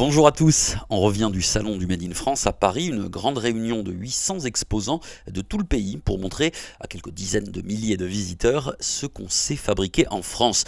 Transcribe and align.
Bonjour 0.00 0.26
à 0.26 0.32
tous, 0.32 0.76
on 0.88 0.98
revient 0.98 1.28
du 1.30 1.42
salon 1.42 1.76
du 1.76 1.86
Made 1.86 2.02
in 2.02 2.14
France 2.14 2.46
à 2.46 2.54
Paris, 2.54 2.86
une 2.86 3.06
grande 3.08 3.36
réunion 3.36 3.82
de 3.82 3.92
800 3.92 4.46
exposants 4.46 5.00
de 5.26 5.42
tout 5.42 5.58
le 5.58 5.64
pays 5.64 5.98
pour 5.98 6.18
montrer 6.18 6.52
à 6.80 6.86
quelques 6.86 7.10
dizaines 7.10 7.50
de 7.50 7.60
milliers 7.60 7.98
de 7.98 8.06
visiteurs 8.06 8.74
ce 8.80 9.04
qu'on 9.04 9.28
sait 9.28 9.56
fabriquer 9.56 10.08
en 10.08 10.22
France. 10.22 10.64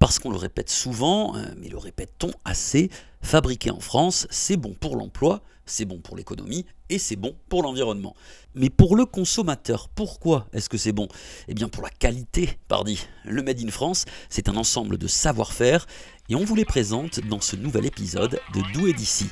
Parce 0.00 0.18
qu'on 0.18 0.30
le 0.30 0.36
répète 0.36 0.68
souvent, 0.68 1.36
euh, 1.36 1.44
mais 1.58 1.68
le 1.68 1.78
répète-t-on 1.78 2.32
assez, 2.44 2.90
fabriquer 3.22 3.70
en 3.70 3.78
France, 3.78 4.26
c'est 4.30 4.56
bon 4.56 4.74
pour 4.74 4.96
l'emploi, 4.96 5.42
c'est 5.72 5.86
bon 5.86 5.98
pour 5.98 6.16
l'économie 6.16 6.66
et 6.90 6.98
c'est 6.98 7.16
bon 7.16 7.34
pour 7.48 7.62
l'environnement. 7.62 8.14
Mais 8.54 8.68
pour 8.68 8.94
le 8.94 9.06
consommateur, 9.06 9.88
pourquoi 9.88 10.46
est-ce 10.52 10.68
que 10.68 10.76
c'est 10.76 10.92
bon? 10.92 11.08
Eh 11.48 11.54
bien 11.54 11.68
pour 11.68 11.82
la 11.82 11.88
qualité, 11.88 12.58
pardi. 12.68 13.06
Le 13.24 13.42
Made 13.42 13.60
in 13.60 13.70
France, 13.70 14.04
c'est 14.28 14.48
un 14.48 14.56
ensemble 14.56 14.98
de 14.98 15.06
savoir-faire 15.06 15.86
et 16.28 16.34
on 16.34 16.44
vous 16.44 16.54
les 16.54 16.66
présente 16.66 17.20
dans 17.20 17.40
ce 17.40 17.56
nouvel 17.56 17.86
épisode 17.86 18.38
de 18.54 18.62
D'où 18.74 18.86
et 18.86 18.92
d'ici. 18.92 19.28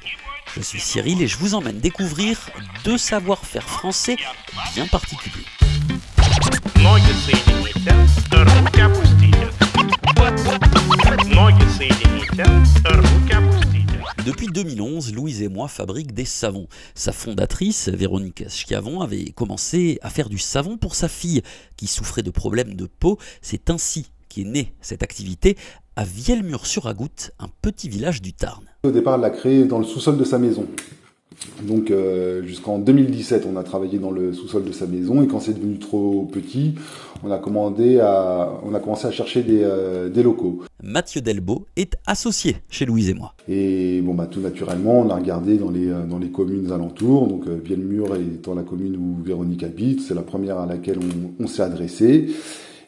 Je 0.56 0.62
suis 0.62 0.80
Cyril 0.80 1.20
et 1.22 1.28
je 1.28 1.36
vous 1.36 1.54
emmène 1.54 1.78
découvrir 1.78 2.38
deux 2.84 2.98
savoir-faire 2.98 3.68
français 3.68 4.16
bien 4.74 4.86
particuliers. 4.86 5.44
Depuis 14.30 14.46
2011, 14.46 15.12
Louise 15.12 15.42
et 15.42 15.48
moi 15.48 15.66
fabriquent 15.66 16.14
des 16.14 16.24
savons. 16.24 16.68
Sa 16.94 17.10
fondatrice, 17.10 17.88
Véronique 17.88 18.44
Schiavon, 18.48 19.00
avait 19.00 19.24
commencé 19.30 19.98
à 20.02 20.08
faire 20.08 20.28
du 20.28 20.38
savon 20.38 20.76
pour 20.76 20.94
sa 20.94 21.08
fille 21.08 21.42
qui 21.76 21.88
souffrait 21.88 22.22
de 22.22 22.30
problèmes 22.30 22.74
de 22.74 22.86
peau. 22.86 23.18
C'est 23.42 23.70
ainsi 23.70 24.06
qu'est 24.28 24.44
née 24.44 24.72
cette 24.82 25.02
activité 25.02 25.56
à 25.96 26.04
Vielmur-sur-Agoutte, 26.04 27.32
un 27.40 27.48
petit 27.60 27.88
village 27.88 28.22
du 28.22 28.32
Tarn. 28.32 28.62
Au 28.84 28.92
départ, 28.92 29.16
elle 29.16 29.22
l'a 29.22 29.30
créé 29.30 29.64
dans 29.64 29.80
le 29.80 29.84
sous-sol 29.84 30.16
de 30.16 30.22
sa 30.22 30.38
maison. 30.38 30.64
Donc 31.62 31.90
euh, 31.90 32.42
jusqu'en 32.44 32.78
2017, 32.78 33.46
on 33.50 33.56
a 33.56 33.62
travaillé 33.62 33.98
dans 33.98 34.10
le 34.10 34.32
sous-sol 34.32 34.64
de 34.64 34.72
sa 34.72 34.86
maison 34.86 35.22
et 35.22 35.26
quand 35.26 35.40
c'est 35.40 35.54
devenu 35.54 35.78
trop 35.78 36.28
petit, 36.30 36.74
on 37.22 37.30
a, 37.30 37.38
commandé 37.38 38.00
à, 38.00 38.50
on 38.64 38.74
a 38.74 38.80
commencé 38.80 39.06
à 39.06 39.10
chercher 39.10 39.42
des, 39.42 39.62
euh, 39.62 40.08
des 40.08 40.22
locaux. 40.22 40.62
Mathieu 40.82 41.20
Delbo 41.20 41.66
est 41.76 41.96
associé 42.06 42.56
chez 42.70 42.86
Louise 42.86 43.10
et 43.10 43.14
moi. 43.14 43.34
Et 43.48 44.00
bon, 44.00 44.14
bah, 44.14 44.26
tout 44.26 44.40
naturellement, 44.40 45.00
on 45.00 45.10
a 45.10 45.16
regardé 45.16 45.58
dans 45.58 45.70
les, 45.70 45.88
euh, 45.88 46.04
dans 46.06 46.18
les 46.18 46.30
communes 46.30 46.72
alentours, 46.72 47.26
donc 47.26 47.46
euh, 47.46 47.58
Vielmur 47.62 48.16
étant 48.16 48.54
la 48.54 48.62
commune 48.62 48.96
où 48.96 49.22
Véronique 49.22 49.62
habite, 49.62 50.00
c'est 50.00 50.14
la 50.14 50.22
première 50.22 50.58
à 50.58 50.66
laquelle 50.66 50.98
on, 50.98 51.44
on 51.44 51.46
s'est 51.46 51.62
adressé. 51.62 52.28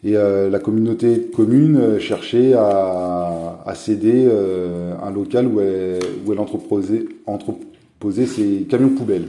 Et 0.04 0.16
euh, 0.16 0.50
la 0.50 0.58
communauté 0.58 1.16
de 1.16 1.34
communes 1.34 2.00
cherchait 2.00 2.54
à, 2.54 3.62
à 3.64 3.74
céder 3.76 4.26
euh, 4.26 4.94
un 5.00 5.12
local 5.12 5.46
où 5.46 5.60
elle, 5.60 6.00
où 6.26 6.32
elle 6.32 6.40
entreposait, 6.40 7.04
entreposait 7.26 7.68
ses 8.10 8.66
camions 8.68 8.90
poubelles. 8.90 9.28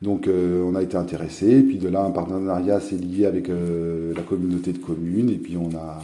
Donc 0.00 0.28
euh, 0.28 0.62
on 0.62 0.76
a 0.76 0.82
été 0.82 0.96
intéressé, 0.96 1.60
puis 1.62 1.78
de 1.78 1.88
là 1.88 2.02
un 2.04 2.10
partenariat 2.10 2.78
s'est 2.78 2.96
lié 2.96 3.26
avec 3.26 3.48
euh, 3.48 4.12
la 4.14 4.22
communauté 4.22 4.72
de 4.72 4.78
communes, 4.78 5.30
et 5.30 5.36
puis 5.36 5.56
on 5.56 5.70
a 5.76 6.00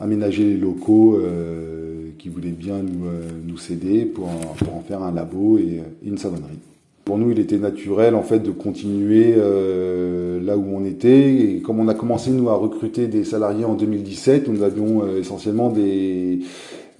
aménagé 0.00 0.42
les 0.42 0.56
locaux 0.56 1.16
euh, 1.16 2.10
qui 2.18 2.28
voulaient 2.28 2.50
bien 2.50 2.80
nous, 2.82 3.58
céder 3.58 4.06
pour 4.06 4.28
en, 4.28 4.80
faire 4.80 5.02
un 5.02 5.12
labo 5.12 5.58
et, 5.58 5.82
une 6.04 6.18
savonnerie. 6.18 6.58
Pour 7.04 7.18
nous, 7.18 7.30
il 7.32 7.38
était 7.40 7.58
naturel 7.58 8.14
en 8.14 8.22
fait 8.22 8.38
de 8.38 8.50
continuer 8.50 9.34
euh, 9.36 10.40
là 10.40 10.56
où 10.56 10.64
on 10.72 10.84
était. 10.84 11.34
Et 11.34 11.60
comme 11.60 11.80
on 11.80 11.88
a 11.88 11.94
commencé 11.94 12.30
nous 12.30 12.48
à 12.48 12.54
recruter 12.54 13.08
des 13.08 13.24
salariés 13.24 13.64
en 13.64 13.74
2017, 13.74 14.48
nous 14.48 14.62
avions 14.62 15.06
essentiellement 15.16 15.70
des, 15.70 16.40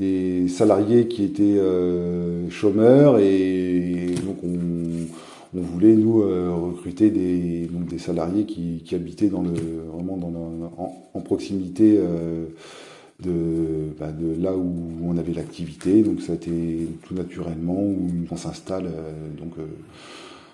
des 0.00 0.48
salariés 0.48 1.06
qui 1.06 1.24
étaient 1.24 1.60
chômeurs 2.50 3.18
et 3.20 4.14
donc 4.26 4.36
on 4.42 4.58
on 5.56 5.60
voulait 5.60 5.94
nous 5.94 6.22
euh, 6.22 6.50
recruter 6.54 7.10
des, 7.10 7.66
donc 7.70 7.86
des 7.86 7.98
salariés 7.98 8.44
qui, 8.44 8.82
qui, 8.84 8.94
habitaient 8.94 9.28
dans 9.28 9.42
le, 9.42 9.50
vraiment 9.92 10.16
dans 10.16 10.28
le, 10.28 10.66
en, 10.78 11.10
en, 11.12 11.20
proximité 11.20 11.98
euh, 11.98 12.46
de, 13.22 13.94
bah, 13.98 14.12
de, 14.12 14.42
là 14.42 14.54
où 14.54 14.98
on 15.02 15.16
avait 15.16 15.32
l'activité. 15.32 16.02
Donc 16.02 16.20
ça 16.20 16.32
a 16.32 16.34
été 16.34 16.88
tout 17.06 17.14
naturellement 17.14 17.80
où 17.80 18.26
on 18.30 18.36
s'installe 18.36 18.86
euh, 18.86 19.28
donc 19.38 19.54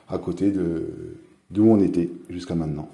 à 0.08 0.18
côté 0.18 0.50
de 0.50 1.16
d'où 1.50 1.66
on 1.68 1.80
était 1.80 2.10
jusqu'à 2.30 2.54
maintenant. 2.54 2.88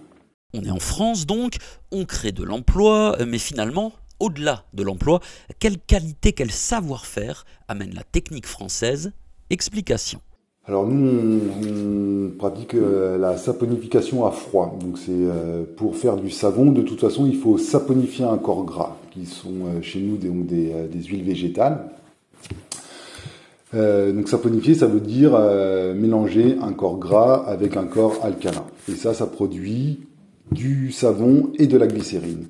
On 0.56 0.62
est 0.62 0.70
en 0.70 0.78
France 0.78 1.26
donc, 1.26 1.56
on 1.90 2.04
crée 2.04 2.30
de 2.30 2.44
l'emploi, 2.44 3.18
mais 3.26 3.38
finalement, 3.38 3.92
au-delà 4.20 4.64
de 4.72 4.84
l'emploi, 4.84 5.20
quelle 5.58 5.78
qualité, 5.78 6.32
quel 6.32 6.52
savoir-faire 6.52 7.44
amène 7.66 7.92
la 7.94 8.04
technique 8.04 8.46
française? 8.46 9.12
Explication. 9.50 10.20
Alors 10.66 10.86
nous, 10.86 11.40
on, 11.62 12.30
pratique 12.38 12.72
euh, 12.72 13.18
la 13.18 13.36
saponification 13.36 14.24
à 14.24 14.30
froid. 14.30 14.78
Donc 14.80 14.96
c'est 14.96 15.12
euh, 15.12 15.64
pour 15.76 15.94
faire 15.94 16.16
du 16.16 16.30
savon, 16.30 16.72
de 16.72 16.80
toute 16.80 17.00
façon, 17.00 17.26
il 17.26 17.36
faut 17.36 17.58
saponifier 17.58 18.24
un 18.24 18.38
corps 18.38 18.64
gras, 18.64 18.96
qui 19.10 19.26
sont 19.26 19.66
euh, 19.66 19.82
chez 19.82 20.00
nous 20.00 20.16
des, 20.16 20.30
des, 20.30 20.72
des 20.90 21.04
huiles 21.04 21.24
végétales. 21.24 21.90
donc 23.74 24.28
saponifier, 24.28 24.74
ça 24.74 24.86
veut 24.86 25.00
dire 25.00 25.32
mélanger 25.94 26.56
un 26.62 26.72
corps 26.72 26.98
gras 26.98 27.44
avec 27.46 27.76
un 27.76 27.84
corps 27.84 28.20
alcalin. 28.22 28.64
Et 28.88 28.94
ça, 28.96 29.12
ça 29.12 29.26
produit 29.26 30.00
du 30.50 30.92
savon 30.92 31.50
et 31.58 31.66
de 31.66 31.76
la 31.76 31.88
glycérine. 31.88 32.46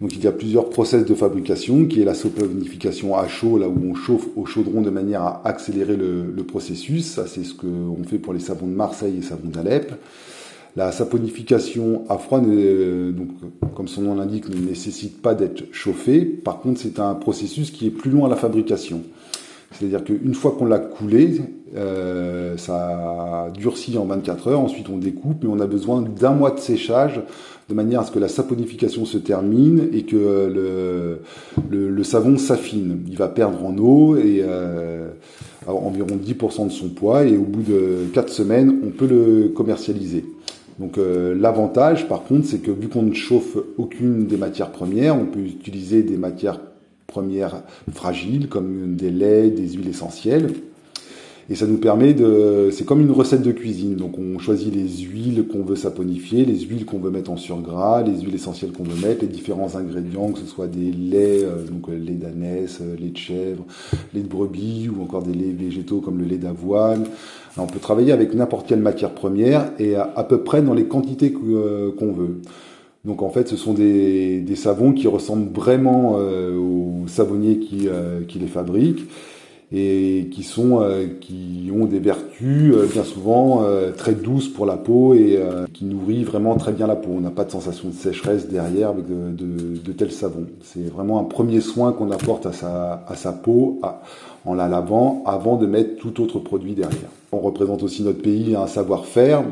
Donc 0.00 0.14
il 0.14 0.22
y 0.22 0.26
a 0.26 0.32
plusieurs 0.32 0.68
process 0.68 1.06
de 1.06 1.14
fabrication, 1.14 1.86
qui 1.86 2.02
est 2.02 2.04
la 2.04 2.14
saponification 2.14 3.16
à 3.16 3.28
chaud, 3.28 3.58
là 3.58 3.68
où 3.68 3.78
on 3.90 3.94
chauffe 3.94 4.26
au 4.36 4.44
chaudron 4.44 4.82
de 4.82 4.90
manière 4.90 5.22
à 5.22 5.40
accélérer 5.46 5.96
le, 5.96 6.30
le 6.30 6.42
processus. 6.44 7.06
Ça, 7.06 7.26
c'est 7.26 7.44
ce 7.44 7.54
qu'on 7.54 8.04
fait 8.06 8.18
pour 8.18 8.34
les 8.34 8.40
savons 8.40 8.66
de 8.66 8.74
Marseille 8.74 9.16
et 9.18 9.22
savons 9.22 9.48
d'Alep. 9.48 9.94
La 10.76 10.92
saponification 10.92 12.04
à 12.10 12.18
froid, 12.18 12.40
donc, 12.40 13.28
comme 13.74 13.88
son 13.88 14.02
nom 14.02 14.14
l'indique, 14.14 14.50
ne 14.50 14.56
nécessite 14.56 15.22
pas 15.22 15.34
d'être 15.34 15.64
chauffé. 15.72 16.20
Par 16.20 16.60
contre, 16.60 16.78
c'est 16.80 17.00
un 17.00 17.14
processus 17.14 17.70
qui 17.70 17.86
est 17.86 17.90
plus 17.90 18.10
long 18.10 18.26
à 18.26 18.28
la 18.28 18.36
fabrication. 18.36 19.00
C'est-à-dire 19.72 20.04
qu'une 20.04 20.34
fois 20.34 20.54
qu'on 20.58 20.64
l'a 20.66 20.78
coulé, 20.78 21.40
euh, 21.76 22.56
ça 22.56 23.50
durcit 23.58 23.98
en 23.98 24.04
24 24.04 24.48
heures, 24.48 24.60
ensuite 24.60 24.88
on 24.88 24.98
découpe, 24.98 25.42
mais 25.42 25.50
on 25.50 25.60
a 25.60 25.66
besoin 25.66 26.02
d'un 26.02 26.32
mois 26.32 26.50
de 26.50 26.60
séchage 26.60 27.20
de 27.68 27.74
manière 27.74 28.00
à 28.00 28.04
ce 28.04 28.12
que 28.12 28.18
la 28.18 28.28
saponification 28.28 29.04
se 29.04 29.18
termine 29.18 29.88
et 29.92 30.04
que 30.04 31.20
le, 31.68 32.02
savon 32.04 32.38
s'affine. 32.38 33.00
Il 33.08 33.16
va 33.16 33.26
perdre 33.26 33.64
en 33.64 33.76
eau 33.78 34.16
et 34.16 34.40
euh, 34.42 35.08
environ 35.66 36.16
10% 36.24 36.68
de 36.68 36.72
son 36.72 36.88
poids 36.90 37.24
et 37.24 37.36
au 37.36 37.42
bout 37.42 37.62
de 37.62 38.06
4 38.14 38.28
semaines, 38.28 38.78
on 38.86 38.90
peut 38.90 39.08
le 39.08 39.48
commercialiser. 39.48 40.24
Donc 40.78 40.98
euh, 40.98 41.34
l'avantage 41.34 42.06
par 42.06 42.22
contre, 42.22 42.46
c'est 42.46 42.58
que 42.58 42.70
vu 42.70 42.88
qu'on 42.88 43.02
ne 43.02 43.14
chauffe 43.14 43.56
aucune 43.76 44.26
des 44.26 44.36
matières 44.36 44.70
premières, 44.70 45.18
on 45.18 45.26
peut 45.26 45.40
utiliser 45.40 46.02
des 46.02 46.16
matières 46.16 46.60
premières 47.16 47.62
fragiles 47.94 48.46
comme 48.48 48.94
des 48.94 49.10
laits, 49.10 49.54
des 49.54 49.68
huiles 49.70 49.88
essentielles. 49.88 50.50
Et 51.48 51.54
ça 51.54 51.66
nous 51.66 51.78
permet 51.78 52.12
de, 52.12 52.70
c'est 52.72 52.84
comme 52.84 53.00
une 53.00 53.12
recette 53.12 53.40
de 53.40 53.52
cuisine. 53.52 53.94
Donc 53.94 54.18
on 54.18 54.38
choisit 54.38 54.74
les 54.74 54.88
huiles 54.88 55.46
qu'on 55.50 55.62
veut 55.62 55.76
saponifier, 55.76 56.44
les 56.44 56.58
huiles 56.60 56.84
qu'on 56.84 56.98
veut 56.98 57.10
mettre 57.10 57.30
en 57.30 57.38
surgras, 57.38 58.02
les 58.02 58.20
huiles 58.20 58.34
essentielles 58.34 58.72
qu'on 58.72 58.82
veut 58.82 59.00
mettre, 59.06 59.22
les 59.22 59.28
différents 59.28 59.76
ingrédients, 59.76 60.32
que 60.32 60.40
ce 60.40 60.46
soit 60.46 60.66
des 60.66 60.92
laits, 60.92 61.44
euh, 61.44 61.64
donc 61.64 61.88
lait 61.88 62.14
d'ânesse, 62.14 62.80
lait 63.00 63.10
de 63.10 63.16
chèvre, 63.16 63.64
lait 64.12 64.20
de 64.20 64.28
brebis 64.28 64.90
ou 64.90 65.02
encore 65.02 65.22
des 65.22 65.32
laits 65.32 65.56
végétaux 65.56 66.00
comme 66.00 66.18
le 66.18 66.26
lait 66.26 66.36
d'avoine. 66.36 67.06
On 67.56 67.66
peut 67.66 67.78
travailler 67.78 68.12
avec 68.12 68.34
n'importe 68.34 68.68
quelle 68.68 68.80
matière 68.80 69.12
première 69.12 69.70
et 69.78 69.94
à, 69.94 70.26
peu 70.28 70.42
près 70.42 70.60
dans 70.60 70.74
les 70.74 70.84
quantités 70.84 71.32
euh, 71.48 71.92
qu'on 71.96 72.12
veut. 72.12 72.40
Donc 73.06 73.22
en 73.22 73.30
fait, 73.30 73.48
ce 73.48 73.56
sont 73.56 73.72
des, 73.72 74.40
des 74.40 74.56
savons 74.56 74.92
qui 74.92 75.06
ressemblent 75.06 75.52
vraiment 75.54 76.16
euh, 76.18 76.58
aux 76.58 77.06
savonniers 77.06 77.58
qui, 77.58 77.86
euh, 77.86 78.22
qui 78.26 78.40
les 78.40 78.48
fabriquent 78.48 79.08
et 79.72 80.28
qui 80.32 80.44
sont 80.44 80.80
euh, 80.80 81.06
qui 81.20 81.70
ont 81.74 81.86
des 81.86 81.98
vertus 81.98 82.72
euh, 82.72 82.86
bien 82.92 83.02
souvent 83.02 83.62
euh, 83.64 83.90
très 83.90 84.14
douces 84.14 84.48
pour 84.48 84.64
la 84.64 84.76
peau 84.76 85.14
et 85.14 85.40
qui 85.72 85.84
nourrit 85.84 86.24
vraiment 86.24 86.56
très 86.56 86.72
bien 86.72 86.86
la 86.88 86.96
peau. 86.96 87.10
On 87.16 87.20
n'a 87.20 87.30
pas 87.30 87.44
de 87.44 87.50
sensation 87.50 87.88
de 87.88 87.94
sécheresse 87.94 88.48
derrière 88.48 88.92
de, 88.94 89.02
de, 89.02 89.78
de 89.78 89.92
tels 89.92 90.12
savons. 90.12 90.46
C'est 90.62 90.88
vraiment 90.92 91.20
un 91.20 91.24
premier 91.24 91.60
soin 91.60 91.92
qu'on 91.92 92.10
apporte 92.10 92.46
à 92.46 92.52
sa, 92.52 93.04
à 93.08 93.14
sa 93.14 93.32
peau 93.32 93.78
à, 93.82 94.02
en 94.44 94.54
la 94.54 94.68
lavant 94.68 95.22
avant 95.26 95.56
de 95.56 95.66
mettre 95.66 95.96
tout 95.96 96.20
autre 96.20 96.40
produit 96.40 96.74
derrière. 96.74 97.10
On 97.30 97.38
représente 97.38 97.82
aussi 97.82 98.02
notre 98.02 98.22
pays 98.22 98.56
un 98.56 98.66
savoir-faire 98.66 99.44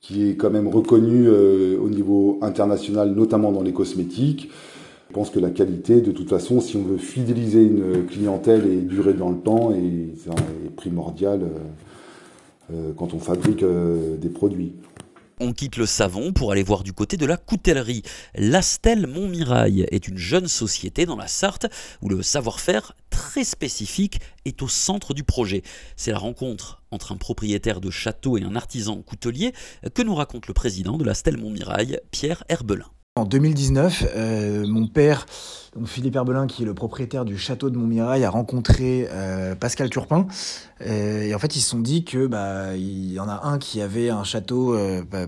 qui 0.00 0.28
est 0.28 0.36
quand 0.36 0.50
même 0.50 0.68
reconnu 0.68 1.28
au 1.28 1.88
niveau 1.88 2.38
international, 2.42 3.12
notamment 3.14 3.50
dans 3.50 3.62
les 3.62 3.72
cosmétiques. 3.72 4.50
Je 5.08 5.14
pense 5.14 5.30
que 5.30 5.40
la 5.40 5.50
qualité, 5.50 6.00
de 6.00 6.12
toute 6.12 6.28
façon, 6.28 6.60
si 6.60 6.76
on 6.76 6.82
veut 6.82 6.98
fidéliser 6.98 7.64
une 7.64 8.06
clientèle 8.06 8.66
et 8.66 8.76
durer 8.76 9.14
dans 9.14 9.30
le 9.30 9.38
temps, 9.38 9.72
est, 9.72 9.76
est 9.76 10.70
primordial 10.76 11.40
euh, 12.72 12.90
quand 12.96 13.14
on 13.14 13.20
fabrique 13.20 13.62
euh, 13.62 14.16
des 14.16 14.28
produits. 14.28 14.72
On 15.38 15.52
quitte 15.52 15.76
le 15.76 15.84
savon 15.84 16.32
pour 16.32 16.50
aller 16.50 16.62
voir 16.62 16.82
du 16.82 16.94
côté 16.94 17.18
de 17.18 17.26
la 17.26 17.36
coutellerie. 17.36 18.02
L'Astel 18.36 19.06
Montmirail 19.06 19.86
est 19.90 20.08
une 20.08 20.16
jeune 20.16 20.48
société 20.48 21.04
dans 21.04 21.16
la 21.16 21.26
Sarthe 21.26 21.66
où 22.00 22.08
le 22.08 22.22
savoir-faire 22.22 22.94
très 23.10 23.44
spécifique 23.44 24.18
est 24.46 24.62
au 24.62 24.68
centre 24.68 25.12
du 25.12 25.24
projet. 25.24 25.62
C'est 25.94 26.10
la 26.10 26.18
rencontre 26.18 26.82
entre 26.90 27.12
un 27.12 27.18
propriétaire 27.18 27.82
de 27.82 27.90
château 27.90 28.38
et 28.38 28.44
un 28.44 28.56
artisan 28.56 29.02
coutelier 29.02 29.52
que 29.94 30.00
nous 30.00 30.14
raconte 30.14 30.46
le 30.46 30.54
président 30.54 30.96
de 30.96 31.04
l'Astel 31.04 31.36
Montmirail, 31.36 32.00
Pierre 32.10 32.42
Herbelin. 32.48 32.86
En 33.18 33.24
2019, 33.24 34.08
euh, 34.14 34.66
mon 34.68 34.88
père, 34.88 35.24
Philippe 35.86 36.16
Herbelin, 36.16 36.46
qui 36.46 36.64
est 36.64 36.66
le 36.66 36.74
propriétaire 36.74 37.24
du 37.24 37.38
château 37.38 37.70
de 37.70 37.78
Montmirail, 37.78 38.22
a 38.24 38.28
rencontré 38.28 39.08
euh, 39.10 39.54
Pascal 39.54 39.88
Turpin. 39.88 40.26
Euh, 40.82 41.22
et 41.22 41.34
en 41.34 41.38
fait, 41.38 41.56
ils 41.56 41.62
se 41.62 41.70
sont 41.70 41.78
dit 41.78 42.04
que 42.04 42.26
bah 42.26 42.76
il 42.76 43.14
y 43.14 43.18
en 43.18 43.26
a 43.26 43.46
un 43.46 43.56
qui 43.56 43.80
avait 43.80 44.10
un 44.10 44.22
château 44.22 44.76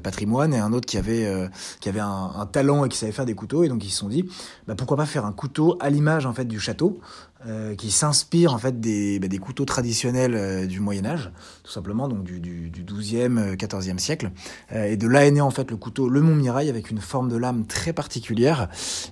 patrimoine 0.02 0.52
et 0.52 0.58
un 0.58 0.74
autre 0.74 0.84
qui 0.84 0.98
avait 0.98 1.48
qui 1.80 1.88
avait 1.88 2.00
un, 2.00 2.32
un, 2.36 2.44
talent 2.44 2.84
et 2.84 2.90
qui 2.90 2.98
savait 2.98 3.12
faire 3.12 3.24
des 3.24 3.34
couteaux. 3.34 3.64
Et 3.64 3.70
donc 3.70 3.82
ils 3.82 3.90
se 3.90 4.00
sont 4.00 4.08
dit 4.08 4.28
bah, 4.66 4.74
pourquoi 4.76 4.98
pas 4.98 5.06
faire 5.06 5.24
un 5.24 5.32
couteau 5.32 5.78
à 5.80 5.88
l'image 5.88 6.26
en 6.26 6.34
fait 6.34 6.44
du 6.44 6.60
château. 6.60 7.00
Euh, 7.46 7.76
qui 7.76 7.92
s'inspire 7.92 8.52
en 8.52 8.58
fait 8.58 8.80
des, 8.80 9.20
bah, 9.20 9.28
couteaux 9.40 9.64
traditionnels 9.64 10.34
euh, 10.34 10.66
du 10.66 10.80
Moyen 10.80 11.06
Âge, 11.06 11.30
tout 11.62 11.70
simplement, 11.70 12.08
donc 12.08 12.24
du, 12.24 12.40
du, 12.40 12.68
du 12.68 12.82
12e, 12.82 13.54
14e 13.54 13.94
euh, 13.94 13.98
siècle. 13.98 14.32
et 14.74 14.96
de 14.96 15.06
là 15.06 15.24
est 15.24 15.30
né 15.30 15.40
en 15.40 15.52
fait 15.52 15.70
le 15.70 15.76
couteau 15.76 16.08
Le 16.08 16.20
Montmirail 16.20 16.68
avec 16.68 16.90
une 16.90 17.00
forme 17.00 17.28
de 17.28 17.36
lame 17.36 17.64
très 17.64 17.92
particulière 17.92 18.68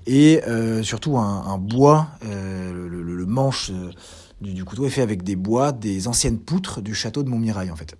et 0.08 0.40
surtout 0.82 1.18
un, 1.18 1.56
bois, 1.58 2.08
le, 2.22 3.26
manche 3.26 3.70
du, 4.40 4.54
du, 4.54 4.64
couteau 4.64 4.86
est 4.86 4.90
fait 4.90 5.02
avec 5.02 5.22
des 5.22 5.36
bois 5.36 5.70
des 5.70 6.08
anciennes 6.08 6.40
poutres 6.40 6.82
du 6.82 6.94
château 6.94 7.22
de 7.22 7.28
Montmirail 7.28 7.70
en 7.70 7.76
fait. 7.76 7.94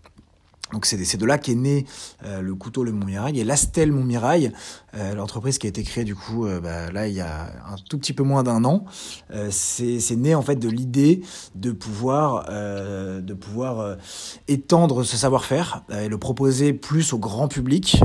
Donc 0.73 0.85
c'est 0.85 1.17
de 1.17 1.27
là 1.27 1.39
qu'est 1.39 1.55
né 1.55 1.87
euh, 2.25 2.41
le 2.41 2.55
couteau 2.55 2.83
Le 2.83 2.91
Montmirail 2.91 3.39
et 3.39 3.45
l'Astel 3.45 3.93
Montmirail, 3.93 4.53
euh, 4.95 5.15
l'entreprise 5.15 5.59
qui 5.59 5.67
a 5.67 5.71
été 5.71 5.85
créée 5.85 6.05
du 6.05 6.17
coup 6.17 6.45
euh, 6.45 6.61
bah, 6.61 6.91
là 6.91 7.07
il 7.07 7.15
y 7.15 7.21
a 7.21 7.53
un 7.71 7.77
tout 7.89 7.99
petit 7.99 8.13
peu 8.13 8.25
moins 8.25 8.43
d'un 8.43 8.65
an. 8.65 8.85
Euh, 9.31 9.49
c'est 9.51 10.17
né 10.17 10.35
en 10.35 10.43
fait 10.43 10.57
de 10.57 10.69
l'idée 10.69 11.23
de 11.55 11.71
pouvoir 11.71 12.47
euh, 12.49 13.21
de 13.21 13.35
pouvoir 13.35 13.97
étendre 14.49 15.05
ce 15.05 15.17
savoir-faire 15.17 15.85
et 15.91 16.09
le 16.09 16.19
proposer 16.19 16.73
plus 16.73 17.13
au 17.13 17.19
grand 17.19 17.49
public 17.49 18.03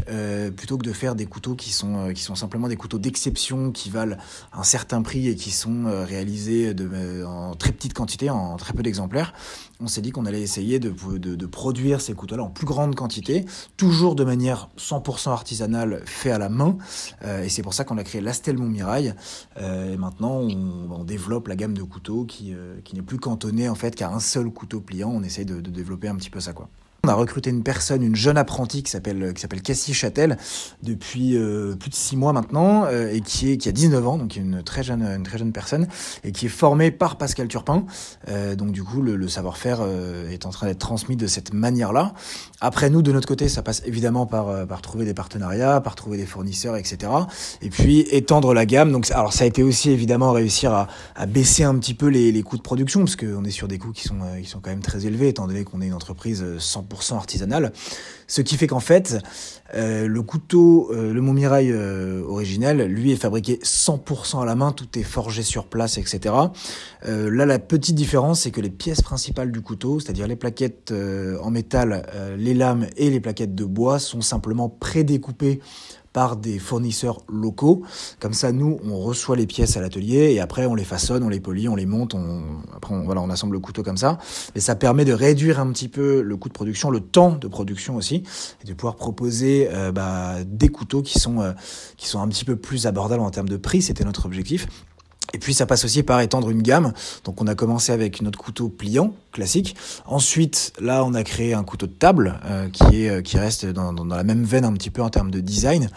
plutôt 0.55 0.77
que 0.77 0.83
de 0.85 0.93
faire 0.93 1.15
des 1.15 1.25
couteaux 1.25 1.55
qui 1.55 1.71
sont 1.71 2.13
qui 2.13 2.21
sont 2.21 2.35
simplement 2.35 2.67
des 2.67 2.75
couteaux 2.75 2.99
d'exception 2.99 3.71
qui 3.71 3.89
valent 3.89 4.17
un 4.53 4.63
certain 4.63 5.01
prix 5.01 5.27
et 5.27 5.35
qui 5.35 5.51
sont 5.51 5.85
réalisés 6.05 6.73
de, 6.73 7.23
en 7.25 7.55
très 7.55 7.71
petite 7.71 7.93
quantité, 7.93 8.29
en 8.29 8.57
très 8.57 8.73
peu 8.73 8.83
d'exemplaires. 8.83 9.33
On 9.79 9.87
s'est 9.87 10.01
dit 10.01 10.11
qu'on 10.11 10.25
allait 10.25 10.41
essayer 10.41 10.79
de, 10.79 10.93
de, 11.17 11.35
de 11.35 11.45
produire 11.45 12.01
ces 12.01 12.13
couteaux-là 12.13 12.43
plus 12.53 12.65
grande 12.65 12.95
quantité, 12.95 13.45
toujours 13.77 14.15
de 14.15 14.23
manière 14.23 14.69
100% 14.77 15.29
artisanale, 15.29 16.01
fait 16.05 16.31
à 16.31 16.37
la 16.37 16.49
main. 16.49 16.77
Euh, 17.23 17.43
et 17.43 17.49
c'est 17.49 17.61
pour 17.61 17.73
ça 17.73 17.83
qu'on 17.83 17.97
a 17.97 18.03
créé 18.03 18.21
l'Astel 18.21 18.57
Montmirail. 18.57 19.15
Euh, 19.57 19.93
et 19.93 19.97
maintenant, 19.97 20.39
on, 20.39 21.03
développe 21.03 21.47
la 21.47 21.55
gamme 21.55 21.73
de 21.73 21.81
couteaux 21.81 22.25
qui, 22.25 22.53
euh, 22.53 22.79
qui 22.83 22.95
n'est 22.95 23.01
plus 23.01 23.17
cantonnée 23.17 23.67
en 23.67 23.75
fait 23.75 23.95
qu'à 23.95 24.11
un 24.11 24.19
seul 24.19 24.51
couteau 24.51 24.79
pliant. 24.81 25.09
On 25.09 25.23
essaye 25.23 25.45
de, 25.45 25.59
de 25.59 25.69
développer 25.71 26.07
un 26.07 26.15
petit 26.15 26.29
peu 26.29 26.39
ça, 26.39 26.53
quoi. 26.53 26.69
On 27.03 27.09
a 27.09 27.15
recruté 27.15 27.49
une 27.49 27.63
personne, 27.63 28.03
une 28.03 28.15
jeune 28.15 28.37
apprentie 28.37 28.83
qui 28.83 28.91
s'appelle 28.91 29.33
qui 29.33 29.41
s'appelle 29.41 29.63
Cassie 29.63 29.91
Châtel 29.91 30.37
depuis 30.83 31.35
euh, 31.35 31.73
plus 31.75 31.89
de 31.89 31.95
six 31.95 32.15
mois 32.15 32.31
maintenant 32.31 32.85
euh, 32.85 33.11
et 33.11 33.21
qui 33.21 33.49
est 33.49 33.57
qui 33.57 33.69
a 33.69 33.71
19 33.71 34.07
ans 34.07 34.17
donc 34.19 34.35
une 34.35 34.61
très 34.61 34.83
jeune 34.83 35.01
une 35.01 35.23
très 35.23 35.39
jeune 35.39 35.51
personne 35.51 35.87
et 36.23 36.31
qui 36.31 36.45
est 36.45 36.49
formée 36.49 36.91
par 36.91 37.17
Pascal 37.17 37.47
Turpin. 37.47 37.85
Euh, 38.27 38.55
donc 38.55 38.71
du 38.71 38.83
coup 38.83 39.01
le, 39.01 39.15
le 39.15 39.27
savoir-faire 39.27 39.79
euh, 39.81 40.29
est 40.29 40.45
en 40.45 40.51
train 40.51 40.67
d'être 40.67 40.77
transmis 40.77 41.15
de 41.15 41.25
cette 41.25 41.55
manière-là. 41.55 42.13
Après 42.59 42.91
nous 42.91 43.01
de 43.01 43.11
notre 43.11 43.27
côté 43.27 43.49
ça 43.49 43.63
passe 43.63 43.81
évidemment 43.87 44.27
par 44.27 44.49
euh, 44.49 44.67
par 44.67 44.83
trouver 44.83 45.03
des 45.05 45.15
partenariats, 45.15 45.81
par 45.81 45.95
trouver 45.95 46.17
des 46.17 46.27
fournisseurs 46.27 46.75
etc. 46.75 47.11
Et 47.63 47.71
puis 47.71 48.01
étendre 48.11 48.53
la 48.53 48.67
gamme. 48.67 48.91
Donc 48.91 49.09
alors 49.09 49.33
ça 49.33 49.45
a 49.45 49.47
été 49.47 49.63
aussi 49.63 49.89
évidemment 49.89 50.33
réussir 50.33 50.71
à, 50.71 50.87
à 51.15 51.25
baisser 51.25 51.63
un 51.63 51.73
petit 51.79 51.95
peu 51.95 52.05
les, 52.05 52.31
les 52.31 52.43
coûts 52.43 52.57
de 52.57 52.61
production 52.61 52.99
parce 52.99 53.15
qu'on 53.15 53.43
est 53.43 53.49
sur 53.49 53.67
des 53.67 53.79
coûts 53.79 53.91
qui 53.91 54.03
sont 54.03 54.19
qui 54.39 54.47
sont 54.47 54.59
quand 54.59 54.69
même 54.69 54.81
très 54.81 55.07
élevés 55.07 55.29
étant 55.29 55.47
donné 55.47 55.63
qu'on 55.63 55.81
est 55.81 55.87
une 55.87 55.95
entreprise 55.95 56.45
100 56.99 57.17
artisanal. 57.17 57.71
Ce 58.27 58.41
qui 58.41 58.57
fait 58.57 58.67
qu'en 58.67 58.79
fait, 58.79 59.17
euh, 59.73 60.07
le 60.07 60.21
couteau, 60.21 60.89
euh, 60.91 61.13
le 61.13 61.21
Montmirail 61.21 61.71
euh, 61.71 62.23
originel, 62.27 62.83
lui 62.87 63.11
est 63.11 63.15
fabriqué 63.17 63.59
100% 63.63 64.41
à 64.41 64.45
la 64.45 64.55
main, 64.55 64.71
tout 64.71 64.87
est 64.97 65.03
forgé 65.03 65.43
sur 65.43 65.65
place, 65.65 65.97
etc. 65.97 66.35
Euh, 67.05 67.29
là, 67.29 67.45
la 67.45 67.59
petite 67.59 67.95
différence, 67.95 68.41
c'est 68.41 68.51
que 68.51 68.61
les 68.61 68.69
pièces 68.69 69.01
principales 69.01 69.51
du 69.51 69.61
couteau, 69.61 69.99
c'est-à-dire 69.99 70.27
les 70.27 70.35
plaquettes 70.35 70.93
en 71.41 71.49
métal, 71.51 72.03
les 72.37 72.53
lames 72.53 72.87
et 72.97 73.09
les 73.09 73.19
plaquettes 73.19 73.55
de 73.55 73.65
bois, 73.65 73.99
sont 73.99 74.21
simplement 74.21 74.69
prédécoupées 74.69 75.59
par 76.13 76.35
des 76.35 76.59
fournisseurs 76.59 77.21
locaux. 77.29 77.83
Comme 78.19 78.33
ça, 78.33 78.51
nous, 78.51 78.79
on 78.85 78.97
reçoit 78.99 79.35
les 79.35 79.47
pièces 79.47 79.77
à 79.77 79.81
l'atelier 79.81 80.33
et 80.33 80.39
après, 80.39 80.65
on 80.65 80.75
les 80.75 80.83
façonne, 80.83 81.23
on 81.23 81.29
les 81.29 81.39
polit, 81.39 81.69
on 81.69 81.75
les 81.75 81.85
monte, 81.85 82.13
on, 82.13 82.41
après, 82.75 82.95
voilà, 83.03 83.21
on 83.21 83.29
assemble 83.29 83.53
le 83.53 83.59
couteau 83.59 83.83
comme 83.83 83.97
ça. 83.97 84.17
Et 84.55 84.59
ça 84.59 84.75
permet 84.75 85.05
de 85.05 85.13
réduire 85.13 85.59
un 85.59 85.71
petit 85.71 85.87
peu 85.87 86.21
le 86.21 86.37
coût 86.37 86.49
de 86.49 86.53
production, 86.53 86.89
le 86.89 86.99
temps 86.99 87.31
de 87.31 87.47
production 87.47 87.95
aussi, 87.95 88.23
et 88.63 88.67
de 88.67 88.73
pouvoir 88.73 88.95
proposer 88.95 89.60
euh, 89.69 89.91
bah, 89.91 90.35
des 90.45 90.69
couteaux 90.69 91.01
qui 91.01 91.19
sont, 91.19 91.41
euh, 91.41 91.51
qui 91.97 92.07
sont 92.07 92.21
un 92.21 92.27
petit 92.27 92.45
peu 92.45 92.55
plus 92.55 92.87
abordables 92.87 93.21
en 93.21 93.29
termes 93.29 93.49
de 93.49 93.57
prix. 93.57 93.81
C'était 93.81 94.03
notre 94.03 94.25
objectif. 94.25 94.67
Et 95.33 95.37
puis 95.37 95.53
ça 95.53 95.65
passe 95.65 95.85
aussi 95.85 96.03
par 96.03 96.19
étendre 96.19 96.49
une 96.49 96.61
gamme. 96.61 96.93
Donc 97.23 97.41
on 97.41 97.47
a 97.47 97.55
commencé 97.55 97.93
avec 97.93 98.21
notre 98.21 98.37
couteau 98.37 98.67
pliant 98.67 99.13
classique. 99.31 99.75
Ensuite, 100.05 100.73
là, 100.81 101.05
on 101.05 101.13
a 101.13 101.23
créé 101.23 101.53
un 101.53 101.63
couteau 101.63 101.87
de 101.87 101.93
table 101.93 102.39
euh, 102.45 102.69
qui 102.69 103.05
est 103.05 103.23
qui 103.23 103.37
reste 103.37 103.65
dans, 103.65 103.93
dans, 103.93 104.03
la 104.03 104.23
même 104.23 104.43
veine 104.43 104.65
un 104.65 104.73
petit 104.73 104.89
peu 104.89 105.01
en 105.01 105.09
termes 105.09 105.31
de 105.31 105.39
design. 105.39 105.89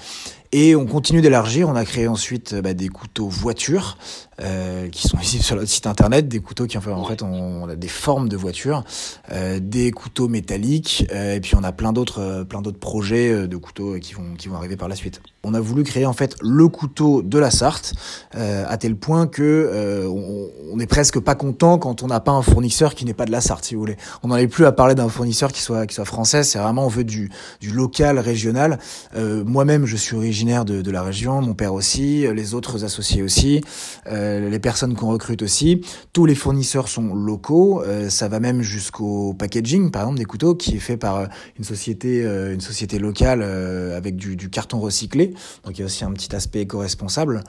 Et 0.56 0.77
on 0.77 0.87
continue 0.87 1.21
d'élargir. 1.21 1.69
On 1.69 1.75
a 1.75 1.85
créé 1.85 2.06
ensuite 2.06 2.55
bah, 2.55 2.75
des 2.75 2.89
couteaux 2.89 3.27
voitures 3.27 3.99
euh, 4.41 4.89
qui 4.89 5.09
sont 5.09 5.19
ici 5.23 5.43
sur 5.43 5.56
notre 5.56 5.69
site 5.69 5.87
internet, 5.87 6.29
des 6.29 6.41
couteaux 6.41 6.67
qui 6.67 6.79
en 6.79 6.81
fait, 6.81 6.91
en 6.91 7.05
fait 7.05 7.23
on, 7.23 7.65
on 7.65 7.69
a 7.69 7.77
des 7.77 7.89
formes 7.89 8.29
de 8.29 8.37
voitures, 8.37 8.85
euh, 9.33 9.59
des 9.61 9.91
couteaux 9.91 10.29
métalliques, 10.29 11.06
euh, 11.12 11.35
et 11.35 11.41
puis 11.41 11.55
on 11.56 11.65
a 11.65 11.73
plein 11.73 11.93
d'autres 11.93 12.21
euh, 12.21 12.45
plein 12.45 12.62
d'autres 12.62 12.79
projets 12.79 13.31
euh, 13.31 13.47
de 13.47 13.56
couteaux 13.56 13.99
qui 13.99 14.15
vont 14.15 14.35
qui 14.37 14.49
vont 14.49 14.56
arriver 14.56 14.77
par 14.77 14.89
la 14.89 14.97
suite. 14.97 15.21
On 15.43 15.55
a 15.55 15.61
voulu 15.61 15.83
créer 15.83 16.06
en 16.06 16.12
fait 16.12 16.37
le 16.41 16.69
couteau 16.69 17.23
de 17.23 17.39
la 17.39 17.51
Sarthe 17.51 17.93
à 18.33 18.77
tel 18.79 18.97
point 18.97 19.27
que 19.27 20.09
on, 20.09 20.49
on 20.73 20.81
est 20.81 20.87
presque 20.87 21.21
pas 21.21 21.35
content 21.35 21.77
quand 21.77 22.03
on 22.03 22.06
n'a 22.06 22.19
pas 22.19 22.33
un 22.33 22.41
fournisseur 22.41 22.95
qui 22.95 23.05
n'est 23.05 23.12
pas 23.12 23.27
de 23.27 23.31
la 23.31 23.43
Sarthe, 23.43 23.67
si 23.67 23.75
vous 23.75 23.81
voulez. 23.81 23.99
On 24.23 24.29
n'en 24.29 24.37
est 24.37 24.49
plus 24.49 24.65
à 24.65 24.73
parler 24.73 24.95
d'un 24.95 25.11
fournisseur 25.11 25.53
qui 25.53 25.61
soit 25.61 25.87
qui 25.87 25.95
soit 25.95 26.06
français. 26.06 26.45
C'est 26.45 26.59
vraiment 26.59 26.87
on 26.87 26.89
veut 26.89 27.05
du 27.05 27.31
du 27.61 27.73
local, 27.73 28.19
régional. 28.19 28.79
Moi-même, 29.15 29.85
je 29.85 29.97
suis 29.97 30.17
originaire 30.17 30.44
de, 30.44 30.91
la 30.91 31.02
région, 31.02 31.41
mon 31.41 31.55
père 31.55 31.73
aussi, 31.73 32.26
les 32.32 32.55
autres 32.55 32.85
associés 32.85 33.23
aussi, 33.23 33.62
euh, 34.06 34.50
les 34.50 34.58
personnes 34.58 34.94
qu'on 34.94 35.08
recrute 35.08 35.43
aussi. 35.43 35.81
Tous 36.12 36.26
les 36.26 36.35
fournisseurs 36.35 36.88
sont 36.88 37.14
locaux. 37.14 37.82
Euh, 37.82 38.11
ça 38.11 38.29
va 38.29 38.41
même 38.41 38.61
jusqu'au 38.62 39.35
packaging, 39.35 39.91
par 39.91 40.02
exemple, 40.02 40.19
des 40.19 40.25
couteaux 40.25 40.55
qui 40.55 40.76
est 40.76 40.81
fait 40.81 40.96
par 40.96 41.17
euh, 41.17 41.26
une 41.58 41.65
société, 41.65 42.22
une 42.24 42.60
société 42.60 42.98
locale 42.98 43.43
avec 43.43 44.17
du, 44.17 44.36
carton 44.51 44.79
recyclé. 44.81 45.34
Donc 45.65 45.79
il 45.79 45.81
y 45.81 45.82
a 45.82 45.86
aussi 45.86 46.05
un 46.05 46.13
petit 46.13 46.34
aspect 46.36 46.63
éco-responsable, 46.63 47.43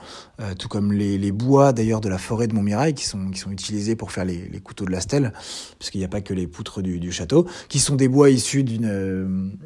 tout 0.58 0.68
comme 0.68 0.92
les, 0.92 1.32
bois 1.32 1.72
d'ailleurs 1.72 2.00
de 2.00 2.08
la 2.08 2.18
forêt 2.18 2.46
de 2.46 2.54
Montmirail 2.54 2.94
qui 2.94 3.04
sont 3.04 3.30
utilisés 3.50 3.96
pour 3.96 4.12
faire 4.12 4.24
les, 4.24 4.60
couteaux 4.64 4.86
de 4.86 4.90
la 4.90 5.00
stèle, 5.00 5.32
puisqu'il 5.78 5.98
n'y 5.98 6.04
a 6.04 6.08
pas 6.08 6.20
que 6.20 6.34
les 6.34 6.46
poutres 6.46 6.82
du 6.82 7.12
château, 7.12 7.46
qui 7.68 7.78
sont 7.78 7.96
des 7.96 8.08
bois 8.08 8.30
issus 8.30 8.64
d'une 8.64 9.56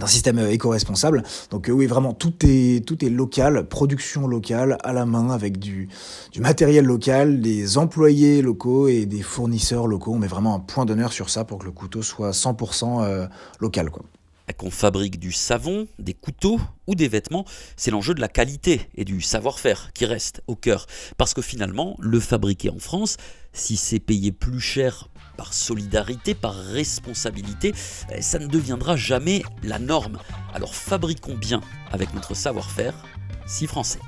d'un 0.00 0.06
système 0.06 0.38
éco-responsable. 0.38 1.22
Donc 1.50 1.68
euh, 1.68 1.72
oui, 1.72 1.86
vraiment, 1.86 2.12
tout 2.12 2.34
est, 2.42 2.84
tout 2.84 3.04
est 3.04 3.08
local, 3.08 3.68
production 3.68 4.26
locale, 4.26 4.78
à 4.82 4.92
la 4.92 5.06
main, 5.06 5.30
avec 5.30 5.58
du, 5.58 5.88
du 6.32 6.40
matériel 6.40 6.84
local, 6.84 7.40
des 7.40 7.78
employés 7.78 8.42
locaux 8.42 8.88
et 8.88 9.06
des 9.06 9.22
fournisseurs 9.22 9.86
locaux. 9.86 10.12
On 10.12 10.18
met 10.18 10.26
vraiment 10.26 10.54
un 10.54 10.60
point 10.60 10.84
d'honneur 10.86 11.12
sur 11.12 11.30
ça 11.30 11.44
pour 11.44 11.58
que 11.58 11.64
le 11.64 11.70
couteau 11.70 12.02
soit 12.02 12.30
100% 12.30 13.04
euh, 13.04 13.26
local. 13.60 13.90
Quoi. 13.90 14.02
Qu'on 14.58 14.70
fabrique 14.70 15.18
du 15.18 15.32
savon, 15.32 15.86
des 15.98 16.12
couteaux 16.12 16.60
ou 16.86 16.94
des 16.94 17.08
vêtements, 17.08 17.44
c'est 17.76 17.90
l'enjeu 17.90 18.14
de 18.14 18.20
la 18.20 18.28
qualité 18.28 18.88
et 18.94 19.04
du 19.04 19.20
savoir-faire 19.20 19.92
qui 19.92 20.04
reste 20.04 20.42
au 20.48 20.56
cœur. 20.56 20.86
Parce 21.16 21.34
que 21.34 21.42
finalement, 21.42 21.96
le 22.00 22.20
fabriquer 22.20 22.68
en 22.70 22.78
France, 22.78 23.16
si 23.52 23.76
c'est 23.76 24.00
payé 24.00 24.32
plus 24.32 24.60
cher 24.60 25.08
par 25.36 25.54
solidarité, 25.54 26.34
par 26.34 26.54
responsabilité, 26.54 27.72
ça 28.20 28.38
ne 28.38 28.46
deviendra 28.46 28.96
jamais 28.96 29.42
la 29.62 29.78
norme. 29.78 30.18
Alors 30.52 30.74
fabriquons 30.74 31.36
bien 31.36 31.60
avec 31.92 32.12
notre 32.12 32.34
savoir-faire, 32.34 32.94
si 33.46 33.66
français. 33.66 34.00